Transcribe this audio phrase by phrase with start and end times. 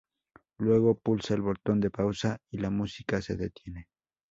[0.57, 3.87] Luego pulsa el botón de pausa y la música se detiene.